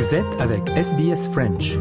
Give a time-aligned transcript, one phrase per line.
[0.00, 1.76] Vous êtes avec SBS French.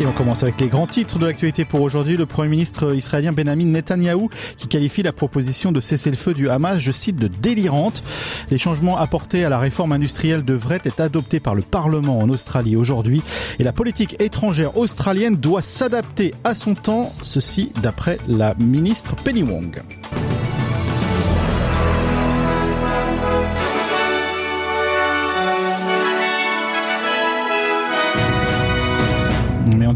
[0.00, 2.16] Et on commence avec les grands titres de l'actualité pour aujourd'hui.
[2.16, 6.92] Le Premier ministre israélien Benjamin Netanyahou qui qualifie la proposition de cessez-le-feu du Hamas, je
[6.92, 8.04] cite, de délirante.
[8.52, 12.76] Les changements apportés à la réforme industrielle devraient être adoptés par le Parlement en Australie
[12.76, 13.20] aujourd'hui.
[13.58, 19.42] Et la politique étrangère australienne doit s'adapter à son temps, ceci d'après la ministre Penny
[19.42, 19.82] Wong.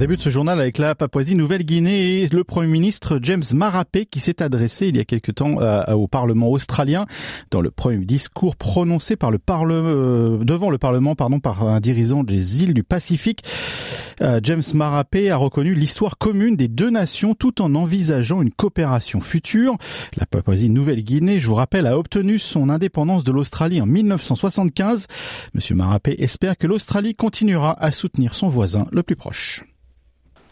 [0.02, 4.42] On débute ce journal avec la Papouasie-Nouvelle-Guinée et le Premier ministre James Marapé qui s'est
[4.42, 7.06] adressé il y a quelque temps euh, au Parlement australien
[7.52, 12.24] dans le premier discours prononcé par le euh, devant le Parlement pardon par un dirigeant
[12.24, 13.44] des îles du Pacifique.
[14.22, 19.20] Euh, James Marapé a reconnu l'histoire commune des deux nations tout en envisageant une coopération
[19.20, 19.76] future.
[20.16, 25.06] La Papouasie-Nouvelle-Guinée, je vous rappelle, a obtenu son indépendance de l'Australie en 1975.
[25.54, 29.62] Monsieur Marapé espère que l'Australie continuera à soutenir son voisin le plus proche.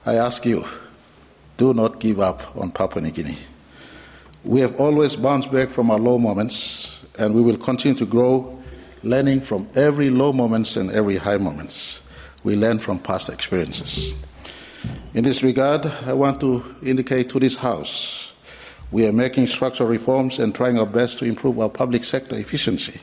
[0.06, 0.64] I ask you,
[1.56, 3.36] do not give up on Papua New Guinea.
[4.44, 8.58] We have always bounced back from our low moments, and we will continue to grow,
[9.02, 12.02] learning from every low moments and every high moments.
[12.44, 14.14] We learn from past experiences.
[15.12, 18.30] In this regard, I want to indicate to this House
[18.92, 23.00] we are making structural reforms and trying our best to improve our public sector efficiency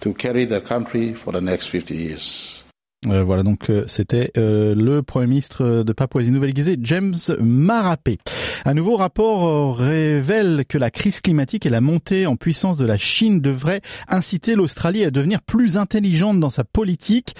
[0.00, 2.63] to carry the country for the next 50 years.
[3.06, 8.18] Euh, voilà, donc euh, c'était euh, le Premier ministre de Papouasie-Nouvelle-Guinée, James Marapé.
[8.64, 12.96] Un nouveau rapport révèle que la crise climatique et la montée en puissance de la
[12.96, 17.34] Chine devraient inciter l'Australie à devenir plus intelligente dans sa politique.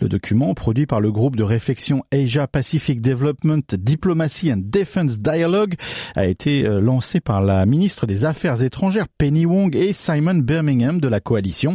[0.00, 5.74] Le document, produit par le groupe de réflexion Asia Pacific Development Diplomacy and Defense Dialogue,
[6.14, 11.08] a été lancé par la ministre des Affaires étrangères Penny Wong et Simon Birmingham de
[11.08, 11.74] la coalition.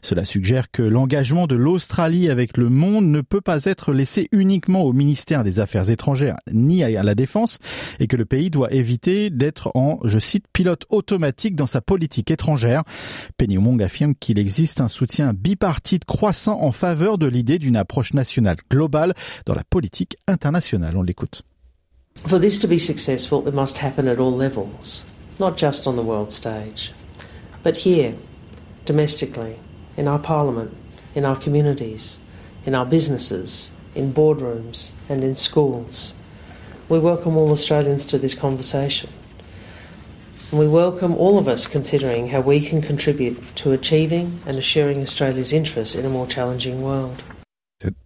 [0.00, 4.82] Cela suggère que l'engagement de l'Australie avec le monde ne peut pas être laissé uniquement
[4.82, 7.58] au ministère des Affaires étrangères ni à la défense
[8.00, 12.30] et que le pays doit éviter d'être en, je cite, pilote automatique dans sa politique
[12.30, 12.84] étrangère.
[13.36, 18.14] Penny Wong affirme qu'il existe un soutien bipartite croissant en faveur de l'idée d'une approche
[18.14, 19.12] nationale globale
[19.44, 20.96] dans la politique internationale.
[20.96, 21.42] On l'écoute.
[22.26, 25.04] For this to be successful, it must happen at all levels,
[25.38, 26.92] not just on the world stage,
[27.62, 28.14] but here,
[28.86, 29.56] domestically,
[29.96, 30.70] in our parliament,
[31.14, 32.18] in our communities,
[32.68, 36.12] in our businesses, in boardrooms, and in schools.
[36.90, 39.08] We welcome all Australians to this conversation.
[40.50, 45.00] And we welcome all of us considering how we can contribute to achieving and assuring
[45.00, 47.22] Australia's interests in a more challenging world.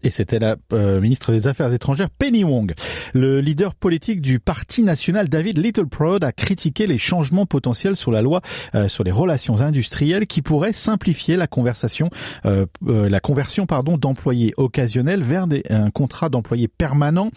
[0.02, 2.74] Et c'était la euh, ministre des Affaires étrangères Penny Wong.
[3.14, 8.20] Le leader politique du Parti national David Littleproud a critiqué les changements potentiels sur la
[8.20, 8.42] loi
[8.74, 12.10] euh, sur les relations industrielles qui pourraient simplifier la conversation,
[12.44, 17.30] euh, la conversion pardon d'employés occasionnels vers des, un contrat d'employés permanent.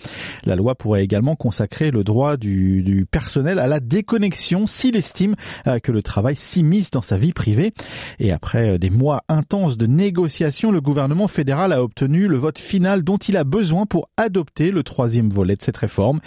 [0.43, 5.35] La loi pourrait également consacrer le droit du, du personnel à la déconnexion s'il estime
[5.83, 7.73] que le travail s'immisce dans sa vie privée.
[8.19, 13.03] Et après des mois intenses de négociations, le gouvernement fédéral a obtenu le vote final
[13.03, 16.19] dont il a besoin pour adopter le troisième volet de cette réforme.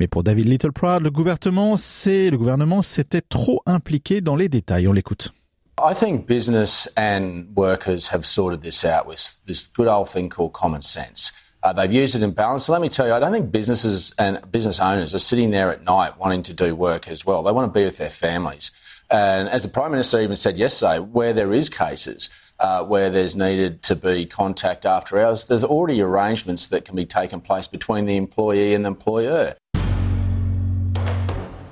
[0.00, 4.88] Mais pour David Littleproud, le gouvernement, c'est, le gouvernement s'était trop impliqué dans les détails.
[4.88, 5.32] On l'écoute.
[5.78, 10.52] I think business and workers have sorted this out with this good old thing called
[10.52, 11.32] common sense.
[11.64, 12.66] Uh, they've used it in balance.
[12.66, 15.72] So let me tell you, I don't think businesses and business owners are sitting there
[15.72, 17.42] at night wanting to do work as well.
[17.42, 18.70] They want to be with their families.
[19.10, 23.34] And as the Prime Minister even said yesterday, where there is cases, uh, where there's
[23.34, 28.06] needed to be contact after hours, there's already arrangements that can be taken place between
[28.06, 29.56] the employee and the employer.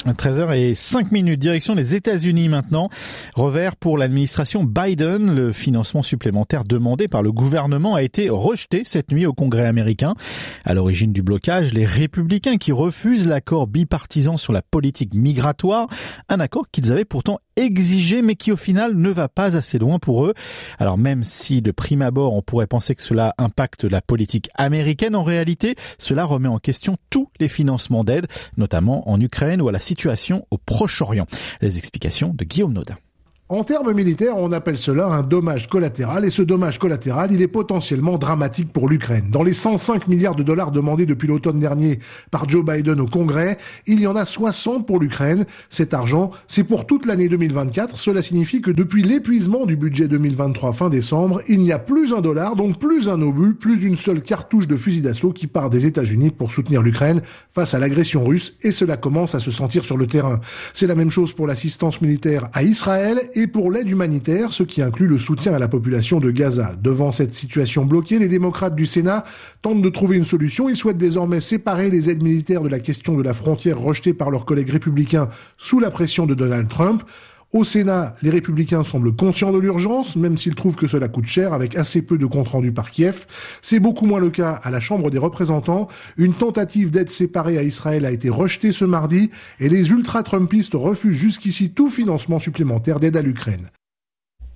[0.07, 2.89] 13h et 5 minutes, direction des États-Unis maintenant.
[3.35, 9.13] Revers pour l'administration Biden, le financement supplémentaire demandé par le gouvernement a été rejeté cette
[9.13, 10.15] nuit au Congrès américain.
[10.65, 15.87] À l'origine du blocage, les républicains qui refusent l'accord bipartisan sur la politique migratoire,
[16.29, 19.99] un accord qu'ils avaient pourtant exigé mais qui au final ne va pas assez loin
[19.99, 20.35] pour eux.
[20.79, 25.15] Alors même si de prime abord on pourrait penser que cela impacte la politique américaine,
[25.15, 29.73] en réalité cela remet en question tous les financements d'aide, notamment en Ukraine ou à
[29.73, 31.27] la situation au Proche-Orient.
[31.61, 32.97] Les explications de Guillaume Nodin.
[33.53, 37.49] En termes militaires, on appelle cela un dommage collatéral et ce dommage collatéral, il est
[37.49, 39.27] potentiellement dramatique pour l'Ukraine.
[39.31, 41.99] Dans les 105 milliards de dollars demandés depuis l'automne dernier
[42.31, 45.45] par Joe Biden au Congrès, il y en a 60 pour l'Ukraine.
[45.69, 47.99] Cet argent, c'est pour toute l'année 2024.
[47.99, 52.23] Cela signifie que depuis l'épuisement du budget 2023 fin décembre, il n'y a plus un
[52.23, 55.85] dollar, donc plus un obus, plus une seule cartouche de fusil d'assaut qui part des
[55.85, 57.21] États-Unis pour soutenir l'Ukraine
[57.51, 60.41] face à l'agression russe et cela commence à se sentir sur le terrain.
[60.73, 65.07] C'est la même chose pour l'assistance militaire à Israël pour l'aide humanitaire, ce qui inclut
[65.07, 66.75] le soutien à la population de Gaza.
[66.81, 69.25] Devant cette situation bloquée, les démocrates du Sénat
[69.63, 70.69] tentent de trouver une solution.
[70.69, 74.31] Ils souhaitent désormais séparer les aides militaires de la question de la frontière rejetée par
[74.31, 77.03] leurs collègues républicains sous la pression de Donald Trump.
[77.53, 81.53] Au Sénat, les républicains semblent conscients de l'urgence, même s'ils trouvent que cela coûte cher
[81.53, 83.27] avec assez peu de comptes rendus par Kiev.
[83.61, 85.89] C'est beaucoup moins le cas à la Chambre des représentants.
[86.17, 91.19] Une tentative d'aide séparée à Israël a été rejetée ce mardi et les ultra-trumpistes refusent
[91.19, 93.69] jusqu'ici tout financement supplémentaire d'aide à l'Ukraine.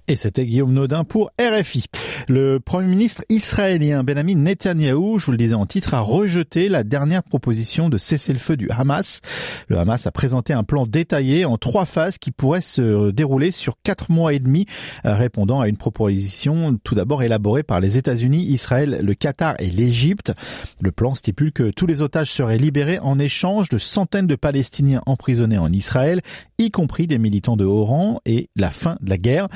[0.08, 1.86] Et c'était Guillaume Naudin pour RFI.
[2.28, 6.84] Le Premier ministre israélien Benjamin Netanyahou, je vous le disais en titre, a rejeté la
[6.84, 9.20] dernière proposition de cessez-le-feu du Hamas.
[9.66, 13.74] Le Hamas a présenté un plan détaillé en trois phases qui pourrait se dérouler sur
[13.82, 14.66] quatre mois et demi,
[15.02, 20.32] répondant à une proposition tout d'abord élaborée par les États-Unis, Israël, le Qatar et l'Égypte.
[20.80, 25.02] Le plan stipule que tous les otages seraient libérés en échange de centaines de Palestiniens
[25.06, 26.22] emprisonnés en Israël,
[26.58, 29.48] y compris des militants de haut rang, et la fin de la guerre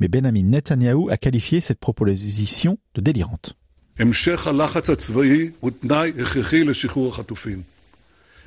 [0.00, 3.54] mais Benjamin Netanyahu a qualifié cette proposition de délirante.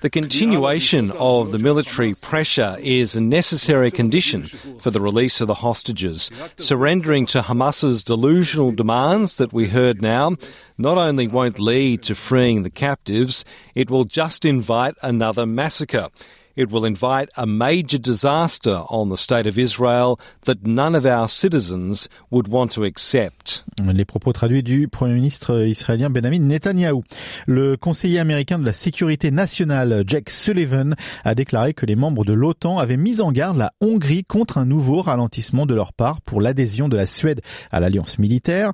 [0.02, 4.44] The continuation of the military pressure is a necessary condition
[4.80, 6.32] for the release of the hostages.
[6.58, 10.38] Surrendering to Hamas's delusional demands that we heard now
[10.80, 16.08] not only won't lead to freeing the captives, it will just invite another massacre.
[16.58, 21.30] It will invite a major disaster on the state of Israel that none of our
[21.30, 23.64] citizens would want to accept.
[23.82, 27.04] Les propos traduits du Premier ministre israélien Benjamin Netanyahu.
[27.48, 32.34] Le conseiller américain de la sécurité nationale Jack Sullivan a déclaré que les membres de
[32.34, 36.42] l'OTAN avaient mis en garde la Hongrie contre un nouveau ralentissement de leur part pour
[36.42, 38.74] l'adhésion de la Suède à l'alliance militaire.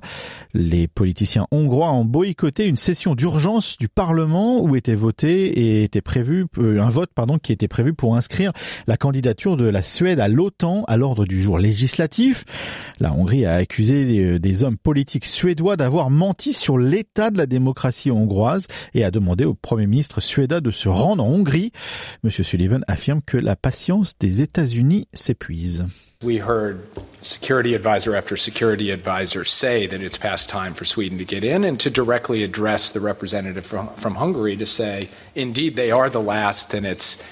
[0.52, 6.00] Les politiciens hongrois ont boycotté une session d'urgence du Parlement où était voté et était
[6.00, 8.52] prévu euh, un vote pardon qui était prévu pour inscrire
[8.86, 12.44] la candidature de la Suède à l'OTAN à l'ordre du jour législatif.
[13.00, 18.10] La Hongrie a accusé des hommes politiques suédois d'avoir menti sur l'état de la démocratie
[18.10, 21.72] hongroise et a demandé au Premier ministre suédois de se rendre en Hongrie.
[22.22, 25.86] Monsieur Sullivan affirme que la patience des États-Unis s'épuise.
[26.20, 26.84] We heard
[27.22, 31.62] security advisor after security advisor say that it's past time for Sweden to get in
[31.62, 36.20] and to directly address the representative from, from Hungary to say, indeed, they are the
[36.20, 37.22] last and it's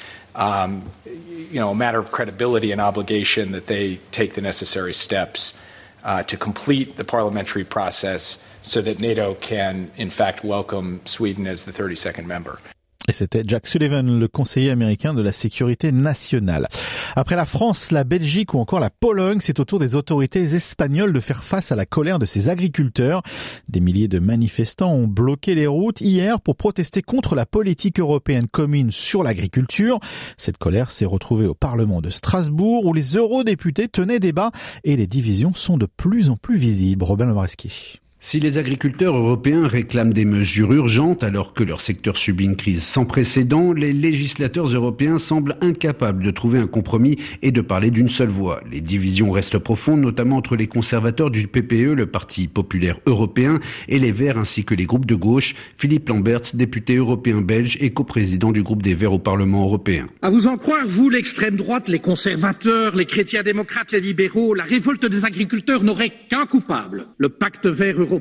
[1.06, 5.58] you know, a matter of credibility and obligation that they take the necessary steps
[6.04, 11.64] uh, to complete the parliamentary process so that NATO can, in fact, welcome Sweden as
[11.64, 12.58] the 32nd member.
[13.08, 16.66] Et c'était Jack Sullivan, le conseiller américain de la sécurité nationale.
[17.14, 21.12] Après la France, la Belgique ou encore la Pologne, c'est au tour des autorités espagnoles
[21.12, 23.22] de faire face à la colère de ces agriculteurs.
[23.68, 28.48] Des milliers de manifestants ont bloqué les routes hier pour protester contre la politique européenne
[28.48, 30.00] commune sur l'agriculture.
[30.36, 34.50] Cette colère s'est retrouvée au Parlement de Strasbourg où les eurodéputés tenaient débat
[34.82, 37.04] et les divisions sont de plus en plus visibles.
[37.04, 38.00] Robin Lomreski.
[38.28, 42.82] Si les agriculteurs européens réclament des mesures urgentes alors que leur secteur subit une crise
[42.82, 48.08] sans précédent, les législateurs européens semblent incapables de trouver un compromis et de parler d'une
[48.08, 48.60] seule voix.
[48.68, 54.00] Les divisions restent profondes, notamment entre les conservateurs du PPE, le Parti populaire européen, et
[54.00, 55.54] les Verts ainsi que les groupes de gauche.
[55.76, 60.08] Philippe Lamberts, député européen belge et coprésident du groupe des Verts au Parlement européen.
[60.22, 64.64] À vous en croire, vous, l'extrême droite, les conservateurs, les chrétiens démocrates, les libéraux, la
[64.64, 68.15] révolte des agriculteurs n'aurait qu'un coupable, le pacte vert européen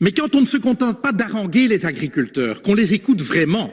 [0.00, 3.72] mais quand on ne se contente pas d'haranguer les agriculteurs, qu'on les écoute vraiment,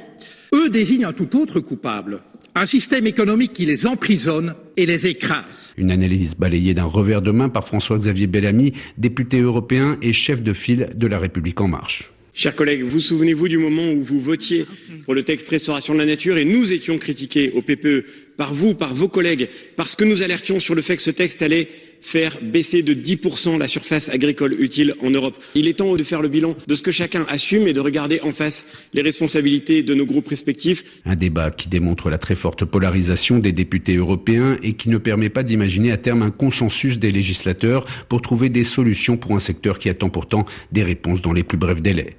[0.54, 2.22] eux désignent un tout autre coupable,
[2.56, 5.74] un système économique qui les emprisonne et les écrase.
[5.78, 10.54] Une analyse balayée d'un revers de main par François-Xavier Bellamy, député européen et chef de
[10.54, 12.12] file de la République en marche.
[12.38, 14.66] Chers collègues, vous souvenez-vous du moment où vous votiez
[15.06, 18.04] pour le texte Restauration de la nature et nous étions critiqués au PPE
[18.36, 19.48] par vous, par vos collègues,
[19.78, 21.70] parce que nous alertions sur le fait que ce texte allait
[22.02, 25.36] faire baisser de 10% la surface agricole utile en Europe.
[25.56, 28.22] Il est temps de faire le bilan de ce que chacun assume et de regarder
[28.22, 30.84] en face les responsabilités de nos groupes respectifs.
[31.06, 35.30] Un débat qui démontre la très forte polarisation des députés européens et qui ne permet
[35.30, 39.80] pas d'imaginer à terme un consensus des législateurs pour trouver des solutions pour un secteur
[39.80, 42.18] qui attend pourtant des réponses dans les plus brefs délais.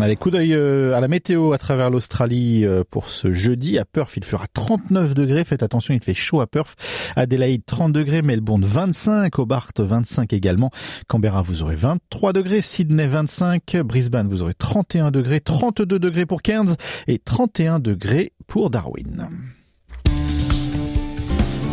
[0.00, 3.78] Allez, coup d'œil euh, à la météo à travers l'Australie euh, pour ce jeudi.
[3.78, 5.44] À Perth, il fera 39 degrés.
[5.44, 6.76] Faites attention, il fait chaud à Perth.
[7.14, 8.22] Adélaïde, 30 degrés.
[8.22, 9.38] Melbourne, 25.
[9.38, 10.70] Hobart, 25 également.
[11.08, 12.62] Canberra, vous aurez 23 degrés.
[12.62, 13.76] Sydney, 25.
[13.84, 15.40] Brisbane, vous aurez 31 degrés.
[15.40, 16.74] 32 degrés pour Cairns
[17.06, 19.28] et 31 degrés pour Darwin.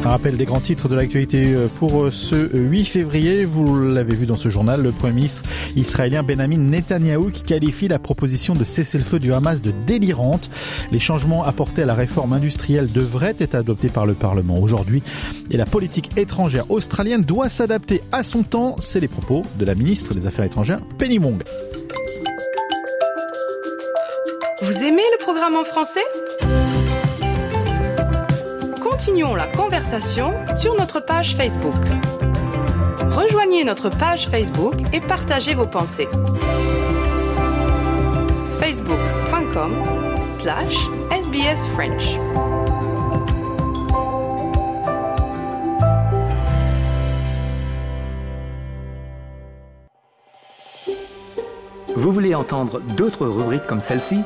[0.05, 3.43] Un rappel des grands titres de l'actualité euh, pour euh, ce 8 février.
[3.43, 5.43] Vous l'avez vu dans ce journal, le Premier ministre
[5.75, 10.49] israélien Benjamin Netanyahou qui qualifie la proposition de cessez-le-feu du Hamas de délirante.
[10.93, 15.03] Les changements apportés à la réforme industrielle devraient être adoptés par le Parlement aujourd'hui
[15.51, 18.77] et la politique étrangère australienne doit s'adapter à son temps.
[18.79, 21.43] C'est les propos de la ministre des Affaires étrangères Penny Wong.
[24.61, 25.99] Vous aimez le programme en français?
[28.99, 31.73] Continuons la conversation sur notre page Facebook.
[33.11, 36.09] Rejoignez notre page Facebook et partagez vos pensées.
[38.59, 39.71] facebook.com
[40.29, 40.75] slash
[41.17, 42.19] sbsfrench.
[51.95, 54.25] Vous voulez entendre d'autres rubriques comme celle-ci?